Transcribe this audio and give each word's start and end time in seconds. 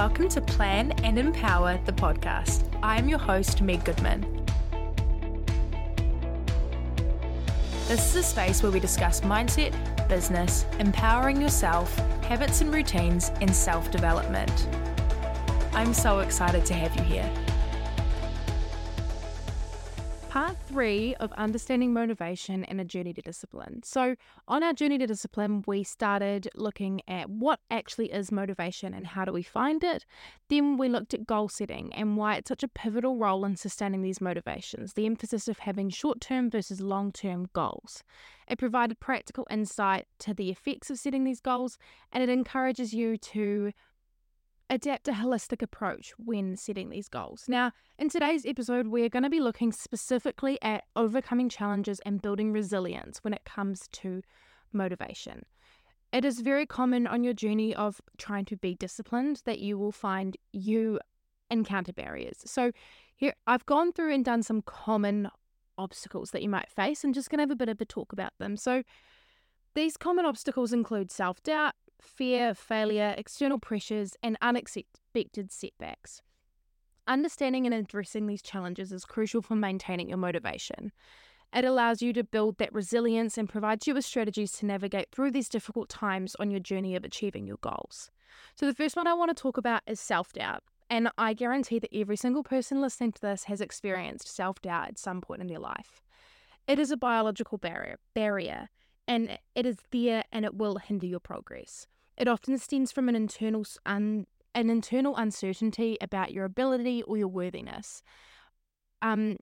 Welcome 0.00 0.30
to 0.30 0.40
Plan 0.40 0.92
and 1.04 1.18
Empower 1.18 1.78
the 1.84 1.92
podcast. 1.92 2.74
I 2.82 2.96
am 2.96 3.06
your 3.06 3.18
host, 3.18 3.60
Meg 3.60 3.84
Goodman. 3.84 4.22
This 7.86 8.08
is 8.08 8.16
a 8.16 8.22
space 8.22 8.62
where 8.62 8.72
we 8.72 8.80
discuss 8.80 9.20
mindset, 9.20 9.74
business, 10.08 10.64
empowering 10.78 11.38
yourself, 11.38 11.94
habits 12.24 12.62
and 12.62 12.72
routines, 12.72 13.30
and 13.42 13.54
self 13.54 13.90
development. 13.90 14.68
I'm 15.74 15.92
so 15.92 16.20
excited 16.20 16.64
to 16.64 16.72
have 16.72 16.96
you 16.96 17.02
here 17.02 17.30
three 20.70 21.16
of 21.16 21.32
understanding 21.32 21.92
motivation 21.92 22.64
and 22.64 22.80
a 22.80 22.84
journey 22.84 23.12
to 23.12 23.20
discipline. 23.20 23.82
So, 23.82 24.14
on 24.46 24.62
our 24.62 24.72
journey 24.72 24.98
to 24.98 25.06
discipline, 25.06 25.64
we 25.66 25.82
started 25.82 26.48
looking 26.54 27.00
at 27.08 27.28
what 27.28 27.58
actually 27.70 28.12
is 28.12 28.30
motivation 28.30 28.94
and 28.94 29.08
how 29.08 29.24
do 29.24 29.32
we 29.32 29.42
find 29.42 29.82
it. 29.82 30.06
Then 30.48 30.76
we 30.76 30.88
looked 30.88 31.12
at 31.12 31.26
goal 31.26 31.48
setting 31.48 31.92
and 31.92 32.16
why 32.16 32.36
it's 32.36 32.48
such 32.48 32.62
a 32.62 32.68
pivotal 32.68 33.16
role 33.16 33.44
in 33.44 33.56
sustaining 33.56 34.02
these 34.02 34.20
motivations, 34.20 34.92
the 34.92 35.06
emphasis 35.06 35.48
of 35.48 35.58
having 35.60 35.90
short 35.90 36.20
term 36.20 36.48
versus 36.48 36.80
long 36.80 37.10
term 37.10 37.48
goals. 37.52 38.04
It 38.46 38.58
provided 38.58 39.00
practical 39.00 39.46
insight 39.50 40.06
to 40.20 40.34
the 40.34 40.50
effects 40.50 40.90
of 40.90 40.98
setting 40.98 41.24
these 41.24 41.40
goals 41.40 41.78
and 42.12 42.22
it 42.22 42.28
encourages 42.28 42.92
you 42.92 43.16
to 43.16 43.72
adapt 44.70 45.08
a 45.08 45.12
holistic 45.12 45.60
approach 45.60 46.12
when 46.16 46.56
setting 46.56 46.88
these 46.88 47.08
goals. 47.08 47.44
Now, 47.48 47.72
in 47.98 48.08
today's 48.08 48.46
episode, 48.46 48.86
we're 48.86 49.08
going 49.08 49.24
to 49.24 49.30
be 49.30 49.40
looking 49.40 49.72
specifically 49.72 50.58
at 50.62 50.84
overcoming 50.94 51.48
challenges 51.48 52.00
and 52.06 52.22
building 52.22 52.52
resilience 52.52 53.18
when 53.22 53.34
it 53.34 53.44
comes 53.44 53.88
to 53.92 54.22
motivation. 54.72 55.42
It 56.12 56.24
is 56.24 56.40
very 56.40 56.66
common 56.66 57.06
on 57.08 57.24
your 57.24 57.34
journey 57.34 57.74
of 57.74 58.00
trying 58.16 58.44
to 58.46 58.56
be 58.56 58.74
disciplined 58.76 59.42
that 59.44 59.58
you 59.58 59.76
will 59.76 59.92
find 59.92 60.36
you 60.52 61.00
encounter 61.50 61.92
barriers. 61.92 62.38
So, 62.46 62.70
here 63.16 63.34
I've 63.46 63.66
gone 63.66 63.92
through 63.92 64.14
and 64.14 64.24
done 64.24 64.42
some 64.42 64.62
common 64.62 65.28
obstacles 65.76 66.30
that 66.30 66.42
you 66.42 66.48
might 66.48 66.70
face 66.70 67.04
and 67.04 67.12
just 67.12 67.28
going 67.28 67.38
to 67.38 67.42
have 67.42 67.50
a 67.50 67.56
bit 67.56 67.68
of 67.68 67.80
a 67.80 67.84
talk 67.84 68.12
about 68.12 68.32
them. 68.38 68.56
So, 68.56 68.82
these 69.74 69.96
common 69.96 70.24
obstacles 70.24 70.72
include 70.72 71.10
self 71.10 71.42
doubt, 71.42 71.74
fear, 72.02 72.54
failure, 72.54 73.14
external 73.16 73.58
pressures, 73.58 74.16
and 74.22 74.36
unexpected 74.40 75.52
setbacks. 75.52 76.22
Understanding 77.06 77.66
and 77.66 77.74
addressing 77.74 78.26
these 78.26 78.42
challenges 78.42 78.92
is 78.92 79.04
crucial 79.04 79.42
for 79.42 79.56
maintaining 79.56 80.08
your 80.08 80.18
motivation. 80.18 80.92
It 81.52 81.64
allows 81.64 82.00
you 82.00 82.12
to 82.12 82.22
build 82.22 82.58
that 82.58 82.72
resilience 82.72 83.36
and 83.36 83.48
provides 83.48 83.86
you 83.86 83.94
with 83.94 84.04
strategies 84.04 84.52
to 84.52 84.66
navigate 84.66 85.08
through 85.10 85.32
these 85.32 85.48
difficult 85.48 85.88
times 85.88 86.36
on 86.38 86.50
your 86.50 86.60
journey 86.60 86.94
of 86.94 87.04
achieving 87.04 87.46
your 87.46 87.56
goals. 87.60 88.10
So, 88.54 88.66
the 88.66 88.74
first 88.74 88.94
one 88.94 89.08
I 89.08 89.14
want 89.14 89.36
to 89.36 89.42
talk 89.42 89.56
about 89.56 89.82
is 89.86 89.98
self 89.98 90.32
doubt. 90.32 90.62
And 90.88 91.10
I 91.18 91.34
guarantee 91.34 91.78
that 91.80 91.94
every 91.94 92.16
single 92.16 92.42
person 92.44 92.80
listening 92.80 93.12
to 93.12 93.20
this 93.20 93.44
has 93.44 93.60
experienced 93.60 94.28
self 94.28 94.60
doubt 94.60 94.88
at 94.88 94.98
some 94.98 95.20
point 95.20 95.40
in 95.40 95.48
their 95.48 95.58
life. 95.58 96.02
It 96.68 96.78
is 96.78 96.92
a 96.92 96.96
biological 96.96 97.58
barrier, 97.58 97.98
barrier 98.14 98.68
and 99.06 99.38
it 99.54 99.66
is 99.66 99.78
there 99.90 100.24
and 100.32 100.44
it 100.44 100.54
will 100.54 100.76
hinder 100.76 101.06
your 101.06 101.20
progress. 101.20 101.86
It 102.16 102.28
often 102.28 102.58
stems 102.58 102.92
from 102.92 103.08
an 103.08 103.16
internal 103.16 103.64
un, 103.86 104.26
an 104.54 104.70
internal 104.70 105.16
uncertainty 105.16 105.96
about 106.00 106.32
your 106.32 106.44
ability 106.44 107.02
or 107.02 107.16
your 107.16 107.28
worthiness. 107.28 108.02
Um, 109.02 109.36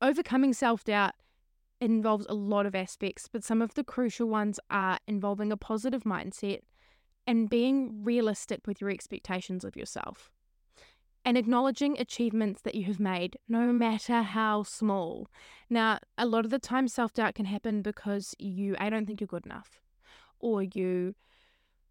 overcoming 0.00 0.52
self 0.52 0.84
doubt 0.84 1.14
involves 1.80 2.26
a 2.28 2.34
lot 2.34 2.66
of 2.66 2.74
aspects, 2.74 3.28
but 3.30 3.42
some 3.42 3.62
of 3.62 3.74
the 3.74 3.84
crucial 3.84 4.28
ones 4.28 4.60
are 4.70 4.98
involving 5.06 5.50
a 5.50 5.56
positive 5.56 6.04
mindset 6.04 6.60
and 7.26 7.48
being 7.48 8.04
realistic 8.04 8.66
with 8.66 8.80
your 8.80 8.90
expectations 8.90 9.64
of 9.64 9.76
yourself 9.76 10.30
and 11.24 11.36
acknowledging 11.36 11.98
achievements 11.98 12.62
that 12.62 12.74
you 12.74 12.84
have 12.84 13.00
made, 13.00 13.38
no 13.48 13.72
matter 13.72 14.22
how 14.22 14.62
small. 14.62 15.28
Now, 15.68 15.98
a 16.16 16.26
lot 16.26 16.44
of 16.44 16.50
the 16.50 16.58
time, 16.58 16.88
self 16.88 17.12
doubt 17.12 17.34
can 17.34 17.46
happen 17.46 17.82
because 17.82 18.34
you, 18.38 18.76
I 18.78 18.90
don't 18.90 19.06
think 19.06 19.20
you're 19.20 19.26
good 19.28 19.46
enough, 19.46 19.80
or 20.38 20.62
you 20.62 21.14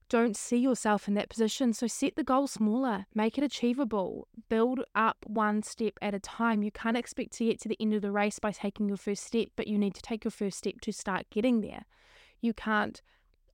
don't 0.09 0.35
see 0.35 0.57
yourself 0.57 1.07
in 1.07 1.13
that 1.13 1.29
position. 1.29 1.72
So 1.72 1.85
set 1.88 2.16
the 2.16 2.23
goal 2.23 2.47
smaller, 2.47 3.06
make 3.13 3.38
it 3.38 3.44
achievable, 3.44 4.28
build 4.50 4.81
up 4.95 5.17
one 5.28 5.61
step 5.61 5.94
at 6.01 6.16
a 6.16 6.19
time. 6.19 6.63
You 6.63 6.72
can't 6.72 6.97
expect 6.97 7.34
to 7.34 7.46
get 7.46 7.61
to 7.61 7.69
the 7.69 7.78
end 7.79 7.94
of 7.94 8.01
the 8.01 8.11
race 8.11 8.40
by 8.40 8.51
taking 8.51 8.88
your 8.88 8.97
first 8.97 9.23
step, 9.23 9.50
but 9.56 9.67
you 9.67 9.78
need 9.78 9.94
to 9.94 10.01
take 10.01 10.23
your 10.23 10.31
first 10.31 10.57
step 10.57 10.81
to 10.81 10.91
start 10.91 11.29
getting 11.29 11.61
there. 11.61 11.85
You 12.41 12.53
can't 12.53 13.01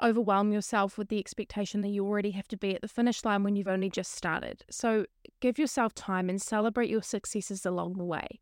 overwhelm 0.01 0.51
yourself 0.51 0.97
with 0.97 1.09
the 1.09 1.19
expectation 1.19 1.81
that 1.81 1.89
you 1.89 2.05
already 2.05 2.31
have 2.31 2.47
to 2.49 2.57
be 2.57 2.75
at 2.75 2.81
the 2.81 2.87
finish 2.87 3.23
line 3.23 3.43
when 3.43 3.55
you've 3.55 3.67
only 3.67 3.89
just 3.89 4.11
started. 4.11 4.63
So 4.69 5.05
give 5.39 5.57
yourself 5.57 5.93
time 5.93 6.29
and 6.29 6.41
celebrate 6.41 6.89
your 6.89 7.03
successes 7.03 7.65
along 7.65 7.93
the 7.97 8.05
way. 8.05 8.39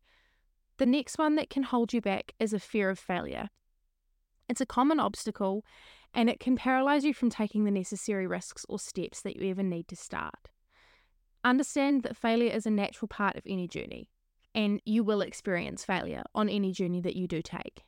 The 0.78 0.86
next 0.86 1.18
one 1.18 1.36
that 1.36 1.50
can 1.50 1.62
hold 1.62 1.92
you 1.92 2.00
back 2.00 2.32
is 2.38 2.52
a 2.52 2.58
fear 2.58 2.90
of 2.90 2.98
failure. 2.98 3.48
It's 4.48 4.60
a 4.60 4.66
common 4.66 5.00
obstacle 5.00 5.64
and 6.12 6.30
it 6.30 6.40
can 6.40 6.56
paralyze 6.56 7.04
you 7.04 7.14
from 7.14 7.30
taking 7.30 7.64
the 7.64 7.70
necessary 7.70 8.26
risks 8.26 8.64
or 8.68 8.78
steps 8.78 9.20
that 9.22 9.36
you 9.36 9.50
ever 9.50 9.62
need 9.62 9.88
to 9.88 9.96
start. 9.96 10.48
Understand 11.42 12.02
that 12.02 12.16
failure 12.16 12.52
is 12.52 12.66
a 12.66 12.70
natural 12.70 13.08
part 13.08 13.36
of 13.36 13.42
any 13.46 13.68
journey, 13.68 14.08
and 14.54 14.80
you 14.84 15.04
will 15.04 15.20
experience 15.20 15.84
failure 15.84 16.22
on 16.34 16.48
any 16.48 16.72
journey 16.72 17.00
that 17.00 17.16
you 17.16 17.26
do 17.26 17.42
take 17.42 17.82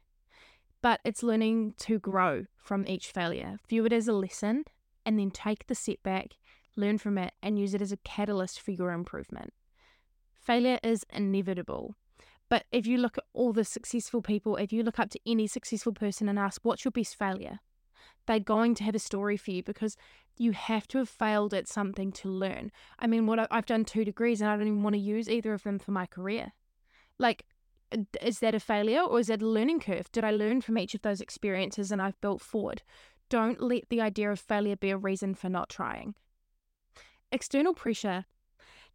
but 0.87 1.01
it's 1.03 1.25
learning 1.25 1.75
to 1.77 1.99
grow 1.99 2.45
from 2.57 2.87
each 2.87 3.09
failure. 3.09 3.57
View 3.69 3.85
it 3.87 3.93
as 3.93 4.07
a 4.07 4.13
lesson 4.13 4.63
and 5.05 5.19
then 5.19 5.33
take 5.33 5.67
the 5.67 5.75
setback, 5.75 6.37
learn 6.77 6.97
from 6.97 7.19
it, 7.19 7.35
and 7.43 7.59
use 7.59 7.75
it 7.75 7.83
as 7.83 7.91
a 7.91 7.97
catalyst 7.97 8.61
for 8.61 8.71
your 8.71 8.93
improvement. 8.93 9.53
Failure 10.33 10.79
is 10.85 11.05
inevitable. 11.13 11.97
But 12.49 12.67
if 12.71 12.87
you 12.87 12.99
look 12.99 13.19
at 13.19 13.25
all 13.33 13.53
the 13.53 13.65
successful 13.65 14.23
people, 14.23 14.55
if 14.55 14.73
you 14.73 14.85
look 14.85 15.01
up 15.01 15.11
to 15.11 15.21
any 15.27 15.49
successful 15.49 15.93
person 15.93 16.29
and 16.29 16.39
ask, 16.39 16.61
what's 16.63 16.85
your 16.85 16.93
best 16.93 17.19
failure? 17.19 17.59
They're 18.29 18.39
going 18.39 18.77
to 18.77 18.85
have 18.85 18.95
a 18.95 19.01
story 19.01 19.37
for 19.37 19.51
you 19.51 19.65
because 19.65 19.97
you 20.37 20.53
have 20.53 20.87
to 20.87 20.99
have 20.99 21.09
failed 21.09 21.53
at 21.53 21.67
something 21.67 22.13
to 22.13 22.29
learn. 22.29 22.71
I 23.01 23.09
mean, 23.09 23.27
what 23.27 23.45
I've 23.51 23.67
done 23.67 23.87
two 23.87 24.05
degrees 24.05 24.41
and 24.41 24.49
I 24.49 24.57
don't 24.57 24.69
even 24.69 24.85
want 24.85 24.95
to 24.95 25.01
use 25.01 25.29
either 25.29 25.53
of 25.53 25.65
them 25.65 25.81
for 25.81 25.91
my 25.91 26.07
career. 26.07 26.53
Like, 27.19 27.45
Uh, 27.93 27.99
is 28.23 28.41
that 28.41 28.55
a 28.55 28.61
failure 28.61 29.01
or 29.01 29.21
is 29.21 29.29
that 29.29 29.43
a 29.43 29.47
learning 29.47 29.81
curve? 29.81 30.11
Did 30.13 30.25
I 30.25 30.31
learn 30.31 30.61
from 30.61 30.79
each 30.79 30.95
of 30.95 31.03
those 31.03 31.21
experiences 31.21 31.91
and 31.91 32.01
I've 32.03 32.21
built 32.21 32.41
forward? 32.41 32.83
Don't 33.29 33.61
let 33.61 33.89
the 33.89 34.01
idea 34.01 34.31
of 34.31 34.41
failure 34.41 34.77
be 34.77 34.91
a 34.91 34.97
reason 34.97 35.35
for 35.35 35.49
not 35.49 35.69
trying. 35.69 36.15
External 37.33 37.75
pressure. 37.75 38.25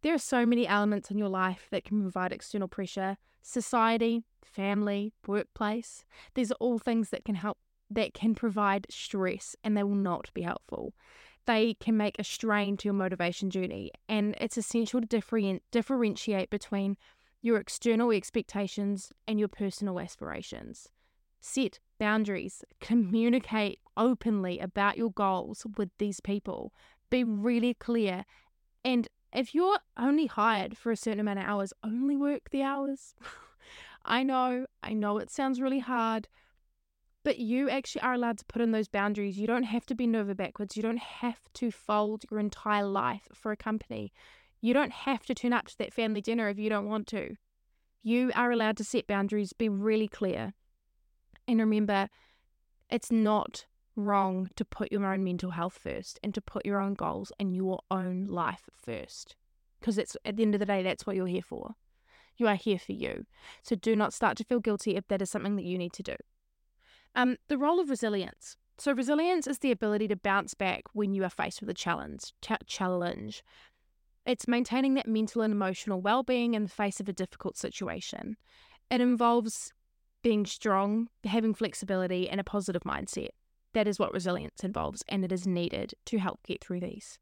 There 0.02 0.14
are 0.14 0.18
so 0.18 0.44
many 0.46 0.66
elements 0.66 1.10
in 1.10 1.18
your 1.18 1.28
life 1.28 1.68
that 1.70 1.84
can 1.84 2.02
provide 2.02 2.32
external 2.32 2.68
pressure 2.68 3.18
society, 3.44 4.22
family, 4.44 5.12
workplace. 5.26 6.04
These 6.34 6.52
are 6.52 6.56
all 6.60 6.78
things 6.78 7.10
that 7.10 7.24
can 7.24 7.34
help, 7.34 7.58
that 7.90 8.14
can 8.14 8.34
provide 8.34 8.86
stress 8.88 9.56
and 9.64 9.76
they 9.76 9.82
will 9.82 9.94
not 9.94 10.30
be 10.32 10.42
helpful. 10.42 10.94
They 11.44 11.74
can 11.74 11.96
make 11.96 12.18
a 12.18 12.24
strain 12.24 12.76
to 12.78 12.84
your 12.86 12.94
motivation 12.94 13.50
journey, 13.50 13.90
and 14.08 14.36
it's 14.40 14.56
essential 14.56 15.00
to 15.00 15.06
different, 15.06 15.62
differentiate 15.72 16.50
between 16.50 16.96
your 17.42 17.58
external 17.58 18.12
expectations, 18.12 19.12
and 19.26 19.38
your 19.38 19.48
personal 19.48 20.00
aspirations. 20.00 20.88
Set 21.40 21.80
boundaries, 21.98 22.64
communicate 22.80 23.80
openly 23.96 24.60
about 24.60 24.96
your 24.96 25.10
goals 25.10 25.66
with 25.76 25.90
these 25.98 26.20
people. 26.20 26.72
Be 27.10 27.24
really 27.24 27.74
clear. 27.74 28.24
And 28.84 29.08
if 29.32 29.54
you're 29.54 29.80
only 29.96 30.26
hired 30.26 30.78
for 30.78 30.92
a 30.92 30.96
certain 30.96 31.20
amount 31.20 31.40
of 31.40 31.44
hours, 31.46 31.72
only 31.82 32.16
work 32.16 32.50
the 32.50 32.62
hours. 32.62 33.14
I 34.04 34.22
know, 34.22 34.66
I 34.82 34.92
know 34.92 35.18
it 35.18 35.30
sounds 35.30 35.60
really 35.60 35.80
hard, 35.80 36.28
but 37.24 37.38
you 37.38 37.70
actually 37.70 38.02
are 38.02 38.14
allowed 38.14 38.38
to 38.38 38.44
put 38.44 38.62
in 38.62 38.72
those 38.72 38.88
boundaries. 38.88 39.38
You 39.38 39.46
don't 39.46 39.62
have 39.64 39.86
to 39.86 39.94
bend 39.94 40.16
over 40.16 40.34
backwards. 40.34 40.76
You 40.76 40.82
don't 40.82 40.98
have 40.98 41.40
to 41.54 41.70
fold 41.70 42.24
your 42.30 42.40
entire 42.40 42.86
life 42.86 43.28
for 43.34 43.52
a 43.52 43.56
company. 43.56 44.12
You 44.62 44.72
don't 44.72 44.92
have 44.92 45.26
to 45.26 45.34
turn 45.34 45.52
up 45.52 45.66
to 45.66 45.78
that 45.78 45.92
family 45.92 46.22
dinner 46.22 46.48
if 46.48 46.58
you 46.58 46.70
don't 46.70 46.88
want 46.88 47.06
to. 47.08 47.34
You 48.02 48.30
are 48.34 48.50
allowed 48.50 48.76
to 48.78 48.84
set 48.84 49.06
boundaries, 49.06 49.52
be 49.52 49.68
really 49.68 50.08
clear. 50.08 50.54
And 51.46 51.58
remember, 51.58 52.08
it's 52.88 53.10
not 53.10 53.66
wrong 53.96 54.48
to 54.56 54.64
put 54.64 54.90
your 54.90 55.04
own 55.04 55.24
mental 55.24 55.50
health 55.50 55.78
first 55.82 56.18
and 56.22 56.32
to 56.34 56.40
put 56.40 56.64
your 56.64 56.80
own 56.80 56.94
goals 56.94 57.32
and 57.38 57.54
your 57.54 57.80
own 57.90 58.26
life 58.26 58.68
first. 58.74 59.36
Because 59.80 59.98
it's 59.98 60.16
at 60.24 60.36
the 60.36 60.44
end 60.44 60.54
of 60.54 60.60
the 60.60 60.66
day, 60.66 60.82
that's 60.82 61.06
what 61.06 61.16
you're 61.16 61.26
here 61.26 61.42
for. 61.42 61.74
You 62.36 62.46
are 62.46 62.54
here 62.54 62.78
for 62.78 62.92
you. 62.92 63.26
So 63.62 63.74
do 63.76 63.94
not 63.96 64.14
start 64.14 64.36
to 64.38 64.44
feel 64.44 64.60
guilty 64.60 64.96
if 64.96 65.08
that 65.08 65.20
is 65.20 65.30
something 65.30 65.56
that 65.56 65.64
you 65.64 65.76
need 65.76 65.92
to 65.94 66.02
do. 66.02 66.16
Um, 67.14 67.36
the 67.48 67.58
role 67.58 67.80
of 67.80 67.90
resilience. 67.90 68.56
So 68.78 68.92
resilience 68.92 69.46
is 69.46 69.58
the 69.58 69.70
ability 69.70 70.08
to 70.08 70.16
bounce 70.16 70.54
back 70.54 70.84
when 70.92 71.14
you 71.14 71.24
are 71.24 71.30
faced 71.30 71.60
with 71.60 71.68
a 71.68 71.74
challenge. 71.74 72.32
Ch- 72.40 72.66
challenge. 72.66 73.42
It's 74.24 74.46
maintaining 74.46 74.94
that 74.94 75.08
mental 75.08 75.42
and 75.42 75.52
emotional 75.52 76.00
well 76.00 76.22
being 76.22 76.54
in 76.54 76.62
the 76.62 76.68
face 76.68 77.00
of 77.00 77.08
a 77.08 77.12
difficult 77.12 77.56
situation. 77.56 78.36
It 78.90 79.00
involves 79.00 79.72
being 80.22 80.46
strong, 80.46 81.08
having 81.24 81.54
flexibility, 81.54 82.28
and 82.28 82.40
a 82.40 82.44
positive 82.44 82.82
mindset. 82.82 83.30
That 83.72 83.88
is 83.88 83.98
what 83.98 84.12
resilience 84.12 84.62
involves, 84.62 85.02
and 85.08 85.24
it 85.24 85.32
is 85.32 85.46
needed 85.46 85.94
to 86.06 86.18
help 86.18 86.40
get 86.46 86.62
through 86.62 86.80
these. 86.80 87.18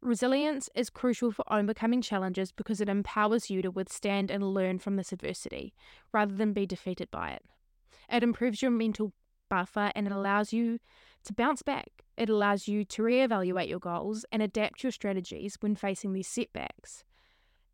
Resilience 0.00 0.68
is 0.74 0.90
crucial 0.90 1.30
for 1.30 1.44
overcoming 1.52 2.02
challenges 2.02 2.50
because 2.50 2.80
it 2.80 2.88
empowers 2.88 3.50
you 3.50 3.62
to 3.62 3.70
withstand 3.70 4.30
and 4.30 4.54
learn 4.54 4.78
from 4.78 4.96
this 4.96 5.12
adversity 5.12 5.74
rather 6.12 6.34
than 6.34 6.52
be 6.52 6.66
defeated 6.66 7.10
by 7.10 7.30
it. 7.30 7.44
It 8.10 8.22
improves 8.22 8.62
your 8.62 8.70
mental 8.70 9.12
buffer 9.52 9.92
and 9.94 10.06
it 10.06 10.12
allows 10.14 10.54
you 10.54 10.78
to 11.24 11.34
bounce 11.34 11.62
back. 11.62 11.90
It 12.16 12.30
allows 12.30 12.66
you 12.68 12.86
to 12.86 13.02
reevaluate 13.02 13.68
your 13.68 13.80
goals 13.80 14.24
and 14.32 14.42
adapt 14.42 14.82
your 14.82 14.92
strategies 14.92 15.58
when 15.60 15.76
facing 15.76 16.14
these 16.14 16.26
setbacks. 16.26 17.04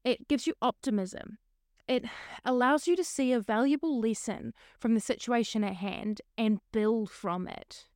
It 0.04 0.26
gives 0.26 0.44
you 0.44 0.54
optimism. 0.60 1.38
It 1.86 2.04
allows 2.44 2.88
you 2.88 2.96
to 2.96 3.04
see 3.04 3.32
a 3.32 3.38
valuable 3.38 4.00
lesson 4.00 4.54
from 4.80 4.94
the 4.94 5.00
situation 5.00 5.62
at 5.62 5.76
hand 5.76 6.20
and 6.36 6.58
build 6.72 7.10
from 7.10 7.46
it. 7.46 7.86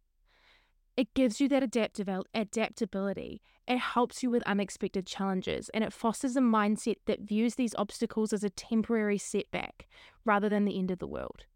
It 0.96 1.12
gives 1.14 1.40
you 1.40 1.48
that 1.48 1.64
adaptability. 1.64 3.42
It 3.66 3.78
helps 3.78 4.22
you 4.22 4.30
with 4.30 4.44
unexpected 4.44 5.06
challenges 5.06 5.70
and 5.74 5.82
it 5.82 5.92
fosters 5.92 6.36
a 6.36 6.40
mindset 6.40 6.98
that 7.06 7.22
views 7.22 7.56
these 7.56 7.74
obstacles 7.76 8.32
as 8.32 8.44
a 8.44 8.50
temporary 8.50 9.18
setback 9.18 9.88
rather 10.24 10.48
than 10.48 10.66
the 10.66 10.78
end 10.78 10.92
of 10.92 11.00
the 11.00 11.08
world. 11.08 11.46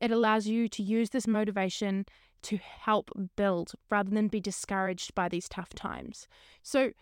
It 0.00 0.10
allows 0.10 0.46
you 0.46 0.68
to 0.68 0.82
use 0.82 1.10
this 1.10 1.26
motivation 1.26 2.06
to 2.42 2.58
help 2.58 3.10
build 3.36 3.72
rather 3.90 4.10
than 4.10 4.28
be 4.28 4.40
discouraged 4.40 5.14
by 5.14 5.28
these 5.28 5.48
tough 5.48 5.70
times. 5.70 6.28
So, 6.62 6.92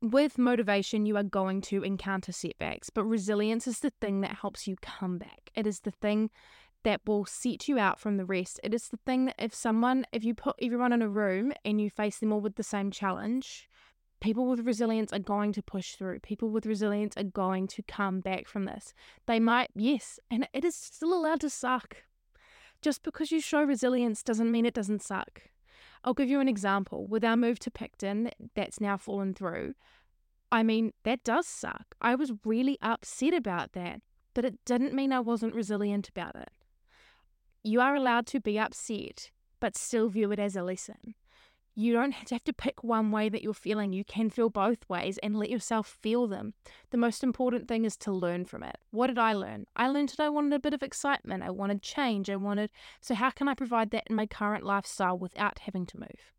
with 0.00 0.38
motivation, 0.38 1.06
you 1.06 1.16
are 1.16 1.22
going 1.22 1.60
to 1.62 1.82
encounter 1.82 2.32
setbacks, 2.32 2.90
but 2.90 3.04
resilience 3.04 3.66
is 3.66 3.80
the 3.80 3.92
thing 4.00 4.20
that 4.20 4.38
helps 4.40 4.66
you 4.66 4.76
come 4.82 5.18
back. 5.18 5.50
It 5.54 5.66
is 5.66 5.80
the 5.80 5.90
thing 5.90 6.30
that 6.84 7.00
will 7.06 7.24
set 7.24 7.68
you 7.68 7.78
out 7.78 7.98
from 7.98 8.18
the 8.18 8.24
rest. 8.26 8.60
It 8.62 8.74
is 8.74 8.88
the 8.88 8.98
thing 8.98 9.26
that 9.26 9.36
if 9.38 9.54
someone, 9.54 10.06
if 10.12 10.22
you 10.22 10.34
put 10.34 10.56
everyone 10.60 10.92
in 10.92 11.02
a 11.02 11.08
room 11.08 11.52
and 11.64 11.80
you 11.80 11.90
face 11.90 12.18
them 12.18 12.32
all 12.32 12.40
with 12.40 12.56
the 12.56 12.62
same 12.62 12.90
challenge, 12.90 13.68
people 14.24 14.46
with 14.46 14.60
resilience 14.60 15.12
are 15.12 15.18
going 15.18 15.52
to 15.52 15.62
push 15.62 15.96
through. 15.96 16.18
People 16.20 16.48
with 16.48 16.64
resilience 16.64 17.14
are 17.18 17.24
going 17.24 17.66
to 17.66 17.82
come 17.82 18.20
back 18.20 18.48
from 18.48 18.64
this. 18.64 18.94
They 19.26 19.38
might, 19.38 19.68
yes, 19.74 20.18
and 20.30 20.48
it 20.54 20.64
is 20.64 20.74
still 20.74 21.12
allowed 21.12 21.42
to 21.42 21.50
suck. 21.50 21.98
Just 22.80 23.02
because 23.02 23.30
you 23.30 23.42
show 23.42 23.62
resilience 23.62 24.22
doesn't 24.22 24.50
mean 24.50 24.64
it 24.64 24.72
doesn't 24.72 25.02
suck. 25.02 25.42
I'll 26.02 26.14
give 26.14 26.30
you 26.30 26.40
an 26.40 26.48
example. 26.48 27.06
With 27.06 27.22
our 27.22 27.36
move 27.36 27.58
to 27.60 27.70
Picton, 27.70 28.30
that's 28.54 28.80
now 28.80 28.96
fallen 28.96 29.34
through. 29.34 29.74
I 30.50 30.62
mean, 30.62 30.92
that 31.02 31.22
does 31.22 31.46
suck. 31.46 31.94
I 32.00 32.14
was 32.14 32.32
really 32.46 32.78
upset 32.80 33.34
about 33.34 33.72
that, 33.72 34.00
but 34.32 34.46
it 34.46 34.64
didn't 34.64 34.94
mean 34.94 35.12
I 35.12 35.20
wasn't 35.20 35.54
resilient 35.54 36.08
about 36.08 36.34
it. 36.34 36.50
You 37.62 37.82
are 37.82 37.94
allowed 37.94 38.26
to 38.28 38.40
be 38.40 38.58
upset, 38.58 39.30
but 39.60 39.76
still 39.76 40.08
view 40.08 40.32
it 40.32 40.38
as 40.38 40.56
a 40.56 40.62
lesson. 40.62 41.14
You 41.76 41.92
don't 41.92 42.12
have 42.12 42.44
to 42.44 42.52
pick 42.52 42.84
one 42.84 43.10
way 43.10 43.28
that 43.28 43.42
you're 43.42 43.52
feeling. 43.52 43.92
You 43.92 44.04
can 44.04 44.30
feel 44.30 44.48
both 44.48 44.88
ways 44.88 45.18
and 45.18 45.36
let 45.36 45.50
yourself 45.50 45.98
feel 46.00 46.28
them. 46.28 46.54
The 46.90 46.96
most 46.96 47.24
important 47.24 47.66
thing 47.66 47.84
is 47.84 47.96
to 47.98 48.12
learn 48.12 48.44
from 48.44 48.62
it. 48.62 48.76
What 48.92 49.08
did 49.08 49.18
I 49.18 49.32
learn? 49.32 49.66
I 49.74 49.88
learned 49.88 50.10
that 50.10 50.20
I 50.20 50.28
wanted 50.28 50.52
a 50.52 50.60
bit 50.60 50.72
of 50.72 50.84
excitement. 50.84 51.42
I 51.42 51.50
wanted 51.50 51.82
change. 51.82 52.30
I 52.30 52.36
wanted, 52.36 52.70
so 53.00 53.14
how 53.16 53.30
can 53.30 53.48
I 53.48 53.54
provide 53.54 53.90
that 53.90 54.04
in 54.08 54.14
my 54.14 54.26
current 54.26 54.64
lifestyle 54.64 55.18
without 55.18 55.58
having 55.60 55.84
to 55.86 55.98
move? 55.98 56.32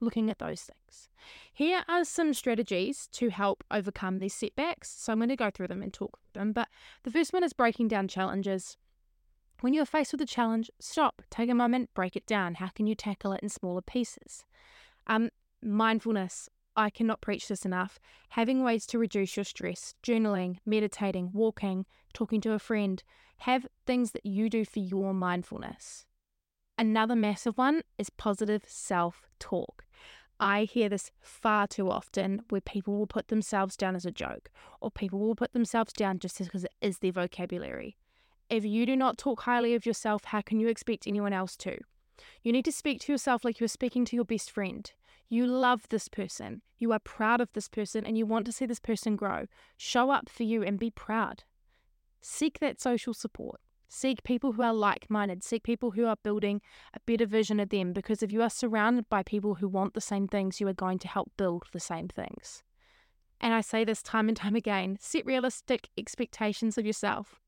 Looking 0.00 0.30
at 0.30 0.40
those 0.40 0.62
things. 0.62 1.08
Here 1.52 1.84
are 1.86 2.04
some 2.04 2.34
strategies 2.34 3.06
to 3.12 3.28
help 3.28 3.62
overcome 3.70 4.18
these 4.18 4.34
setbacks. 4.34 4.90
So 4.90 5.12
I'm 5.12 5.20
going 5.20 5.28
to 5.28 5.36
go 5.36 5.50
through 5.50 5.68
them 5.68 5.82
and 5.82 5.92
talk 5.92 6.18
them. 6.32 6.52
But 6.52 6.66
the 7.04 7.12
first 7.12 7.32
one 7.32 7.44
is 7.44 7.52
breaking 7.52 7.86
down 7.86 8.08
challenges. 8.08 8.76
When 9.62 9.74
you're 9.74 9.86
faced 9.86 10.10
with 10.10 10.20
a 10.20 10.26
challenge, 10.26 10.72
stop, 10.80 11.22
take 11.30 11.48
a 11.48 11.54
moment, 11.54 11.94
break 11.94 12.16
it 12.16 12.26
down. 12.26 12.54
How 12.56 12.66
can 12.66 12.88
you 12.88 12.96
tackle 12.96 13.32
it 13.32 13.44
in 13.44 13.48
smaller 13.48 13.80
pieces? 13.80 14.44
Um, 15.06 15.30
mindfulness. 15.62 16.48
I 16.74 16.90
cannot 16.90 17.20
preach 17.20 17.46
this 17.46 17.64
enough. 17.64 18.00
Having 18.30 18.64
ways 18.64 18.86
to 18.86 18.98
reduce 18.98 19.36
your 19.36 19.44
stress, 19.44 19.94
journaling, 20.02 20.56
meditating, 20.66 21.30
walking, 21.32 21.86
talking 22.12 22.40
to 22.40 22.54
a 22.54 22.58
friend. 22.58 23.04
Have 23.36 23.68
things 23.86 24.10
that 24.10 24.26
you 24.26 24.50
do 24.50 24.64
for 24.64 24.80
your 24.80 25.14
mindfulness. 25.14 26.06
Another 26.76 27.14
massive 27.14 27.56
one 27.56 27.82
is 27.98 28.10
positive 28.10 28.64
self 28.66 29.28
talk. 29.38 29.84
I 30.40 30.64
hear 30.64 30.88
this 30.88 31.12
far 31.20 31.68
too 31.68 31.88
often 31.88 32.42
where 32.48 32.60
people 32.60 32.98
will 32.98 33.06
put 33.06 33.28
themselves 33.28 33.76
down 33.76 33.94
as 33.94 34.04
a 34.04 34.10
joke 34.10 34.50
or 34.80 34.90
people 34.90 35.20
will 35.20 35.36
put 35.36 35.52
themselves 35.52 35.92
down 35.92 36.18
just 36.18 36.38
because 36.38 36.64
it 36.64 36.74
is 36.80 36.98
their 36.98 37.12
vocabulary. 37.12 37.96
If 38.52 38.66
you 38.66 38.84
do 38.84 38.96
not 38.96 39.16
talk 39.16 39.40
highly 39.40 39.74
of 39.74 39.86
yourself, 39.86 40.24
how 40.24 40.42
can 40.42 40.60
you 40.60 40.68
expect 40.68 41.06
anyone 41.06 41.32
else 41.32 41.56
to? 41.56 41.78
You 42.42 42.52
need 42.52 42.66
to 42.66 42.70
speak 42.70 43.00
to 43.00 43.12
yourself 43.12 43.46
like 43.46 43.58
you're 43.58 43.66
speaking 43.66 44.04
to 44.04 44.14
your 44.14 44.26
best 44.26 44.50
friend. 44.50 44.92
You 45.30 45.46
love 45.46 45.88
this 45.88 46.06
person, 46.06 46.60
you 46.78 46.92
are 46.92 46.98
proud 46.98 47.40
of 47.40 47.50
this 47.54 47.66
person, 47.66 48.04
and 48.04 48.18
you 48.18 48.26
want 48.26 48.44
to 48.44 48.52
see 48.52 48.66
this 48.66 48.78
person 48.78 49.16
grow. 49.16 49.46
Show 49.78 50.10
up 50.10 50.28
for 50.28 50.42
you 50.42 50.62
and 50.62 50.78
be 50.78 50.90
proud. 50.90 51.44
Seek 52.20 52.58
that 52.58 52.78
social 52.78 53.14
support. 53.14 53.58
Seek 53.88 54.22
people 54.22 54.52
who 54.52 54.60
are 54.60 54.74
like 54.74 55.08
minded. 55.08 55.42
Seek 55.42 55.62
people 55.62 55.92
who 55.92 56.04
are 56.04 56.16
building 56.22 56.60
a 56.92 57.00
better 57.06 57.24
vision 57.24 57.58
of 57.58 57.70
them 57.70 57.94
because 57.94 58.22
if 58.22 58.32
you 58.32 58.42
are 58.42 58.50
surrounded 58.50 59.08
by 59.08 59.22
people 59.22 59.54
who 59.54 59.66
want 59.66 59.94
the 59.94 60.00
same 60.02 60.28
things, 60.28 60.60
you 60.60 60.68
are 60.68 60.74
going 60.74 60.98
to 60.98 61.08
help 61.08 61.32
build 61.38 61.64
the 61.72 61.80
same 61.80 62.08
things. 62.08 62.62
And 63.40 63.54
I 63.54 63.62
say 63.62 63.82
this 63.82 64.02
time 64.02 64.28
and 64.28 64.36
time 64.36 64.56
again 64.56 64.98
set 65.00 65.24
realistic 65.24 65.88
expectations 65.96 66.76
of 66.76 66.84
yourself. 66.84 67.41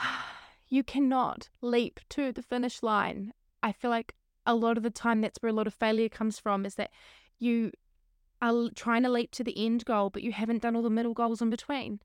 you 0.68 0.82
cannot 0.82 1.48
leap 1.60 2.00
to 2.10 2.32
the 2.32 2.42
finish 2.42 2.82
line. 2.82 3.32
I 3.62 3.72
feel 3.72 3.90
like 3.90 4.14
a 4.46 4.54
lot 4.54 4.76
of 4.76 4.82
the 4.82 4.90
time 4.90 5.20
that's 5.20 5.38
where 5.40 5.50
a 5.50 5.54
lot 5.54 5.66
of 5.66 5.74
failure 5.74 6.08
comes 6.08 6.38
from 6.38 6.64
is 6.64 6.76
that 6.76 6.90
you 7.38 7.72
are 8.42 8.68
trying 8.74 9.02
to 9.02 9.10
leap 9.10 9.30
to 9.32 9.44
the 9.44 9.64
end 9.64 9.84
goal, 9.84 10.10
but 10.10 10.22
you 10.22 10.32
haven't 10.32 10.62
done 10.62 10.74
all 10.74 10.82
the 10.82 10.90
middle 10.90 11.14
goals 11.14 11.42
in 11.42 11.50
between. 11.50 12.00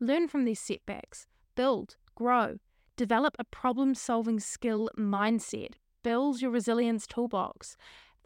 Learn 0.00 0.28
from 0.28 0.44
these 0.44 0.60
setbacks, 0.60 1.26
build, 1.54 1.96
grow, 2.14 2.58
develop 2.96 3.36
a 3.38 3.44
problem 3.44 3.94
solving 3.94 4.40
skill 4.40 4.90
mindset, 4.98 5.74
build 6.02 6.40
your 6.40 6.50
resilience 6.50 7.06
toolbox, 7.06 7.76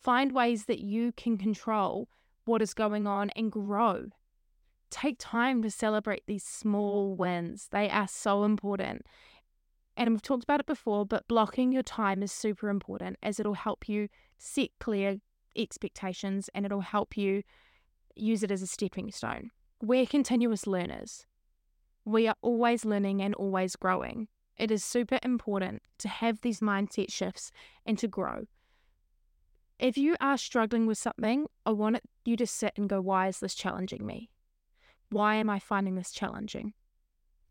find 0.00 0.32
ways 0.32 0.64
that 0.64 0.80
you 0.80 1.12
can 1.12 1.36
control 1.36 2.08
what 2.44 2.62
is 2.62 2.74
going 2.74 3.06
on 3.06 3.30
and 3.30 3.52
grow 3.52 4.06
take 4.90 5.16
time 5.18 5.62
to 5.62 5.70
celebrate 5.70 6.24
these 6.26 6.44
small 6.44 7.14
wins. 7.14 7.68
They 7.70 7.88
are 7.88 8.08
so 8.08 8.44
important. 8.44 9.06
And 9.96 10.10
we've 10.10 10.22
talked 10.22 10.44
about 10.44 10.60
it 10.60 10.66
before, 10.66 11.04
but 11.04 11.28
blocking 11.28 11.72
your 11.72 11.82
time 11.82 12.22
is 12.22 12.32
super 12.32 12.68
important 12.68 13.18
as 13.22 13.38
it'll 13.38 13.54
help 13.54 13.88
you 13.88 14.08
set 14.38 14.70
clear 14.78 15.16
expectations 15.56 16.48
and 16.54 16.64
it'll 16.64 16.80
help 16.80 17.16
you 17.16 17.42
use 18.14 18.42
it 18.42 18.50
as 18.50 18.62
a 18.62 18.66
stepping 18.66 19.10
stone. 19.10 19.50
We're 19.82 20.06
continuous 20.06 20.66
learners. 20.66 21.26
We 22.04 22.28
are 22.28 22.36
always 22.42 22.84
learning 22.84 23.22
and 23.22 23.34
always 23.34 23.76
growing. 23.76 24.28
It 24.56 24.70
is 24.70 24.84
super 24.84 25.18
important 25.22 25.82
to 25.98 26.08
have 26.08 26.40
these 26.40 26.60
mindset 26.60 27.10
shifts 27.10 27.50
and 27.86 27.98
to 27.98 28.08
grow. 28.08 28.46
If 29.78 29.96
you 29.96 30.16
are 30.20 30.36
struggling 30.36 30.86
with 30.86 30.98
something, 30.98 31.46
I 31.64 31.70
want 31.70 32.00
you 32.26 32.36
to 32.36 32.46
sit 32.46 32.74
and 32.76 32.88
go, 32.88 33.00
why 33.00 33.28
is 33.28 33.40
this 33.40 33.54
challenging 33.54 34.04
me? 34.04 34.28
Why 35.10 35.36
am 35.36 35.50
I 35.50 35.58
finding 35.58 35.96
this 35.96 36.12
challenging? 36.12 36.72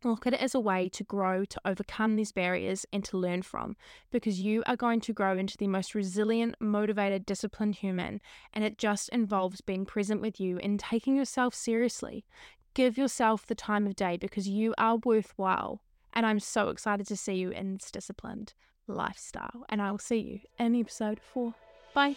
Look 0.03 0.25
at 0.25 0.33
it 0.33 0.41
as 0.41 0.55
a 0.55 0.61
way 0.61 0.87
to 0.89 1.03
grow, 1.03 1.43
to 1.43 1.61
overcome 1.65 2.15
these 2.15 2.31
barriers, 2.31 2.85
and 2.93 3.03
to 3.03 3.17
learn 3.17 3.41
from, 3.41 3.75
because 4.11 4.39
you 4.39 4.63
are 4.65 4.77
going 4.77 5.01
to 5.01 5.13
grow 5.13 5.37
into 5.37 5.57
the 5.57 5.67
most 5.67 5.93
resilient, 5.93 6.55
motivated, 6.61 7.25
disciplined 7.25 7.75
human. 7.75 8.21
And 8.53 8.63
it 8.63 8.77
just 8.77 9.09
involves 9.09 9.59
being 9.59 9.85
present 9.85 10.21
with 10.21 10.39
you 10.39 10.57
and 10.59 10.79
taking 10.79 11.17
yourself 11.17 11.53
seriously. 11.53 12.25
Give 12.73 12.97
yourself 12.97 13.45
the 13.45 13.55
time 13.55 13.85
of 13.85 13.95
day 13.95 14.15
because 14.15 14.47
you 14.47 14.73
are 14.77 14.97
worthwhile. 15.03 15.81
And 16.13 16.25
I'm 16.25 16.39
so 16.39 16.69
excited 16.69 17.05
to 17.07 17.17
see 17.17 17.33
you 17.33 17.49
in 17.49 17.73
this 17.73 17.91
disciplined 17.91 18.53
lifestyle. 18.87 19.65
And 19.67 19.81
I 19.81 19.91
will 19.91 19.99
see 19.99 20.19
you 20.19 20.39
in 20.57 20.75
episode 20.75 21.19
four. 21.19 21.55
Bye. 21.93 22.15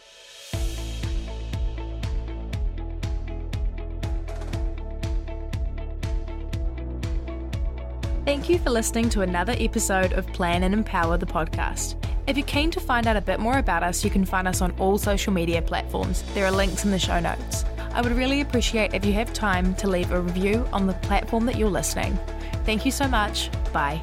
Thank 8.25 8.49
you 8.49 8.61
for 8.61 8.71
listening 8.71 9.09
to 9.11 9.23
another 9.23 9.57
episode 9.59 10.12
of 10.12 10.29
Plan 10.29 10.62
and 10.62 10.73
Empower 10.73 11.17
the 11.17 11.26
podcast. 11.26 11.97
If 12.29 12.37
you're 12.37 12.47
keen 12.47 12.71
to 12.71 12.79
find 12.79 13.09
out 13.09 13.17
a 13.17 13.21
bit 13.21 13.41
more 13.41 13.59
about 13.59 13.83
us, 13.83 14.05
you 14.05 14.11
can 14.11 14.25
find 14.25 14.47
us 14.47 14.61
on 14.61 14.71
all 14.79 14.97
social 14.97 15.33
media 15.33 15.61
platforms. 15.61 16.23
There 16.33 16.47
are 16.47 16.52
links 16.52 16.85
in 16.85 16.93
the 16.93 17.00
show 17.00 17.19
notes. 17.19 17.64
I 17.93 18.00
would 18.00 18.12
really 18.12 18.41
appreciate 18.41 18.95
if 18.95 19.05
you 19.05 19.12
have 19.14 19.33
time 19.33 19.75
to 19.75 19.88
leave 19.88 20.12
a 20.12 20.21
review 20.21 20.64
on 20.73 20.87
the 20.87 20.95
platform 20.95 21.47
that 21.47 21.57
you're 21.57 21.69
listening. 21.69 22.17
Thank 22.64 22.87
you 22.87 22.93
so 22.93 23.09
much. 23.09 23.50
Bye. 23.73 24.00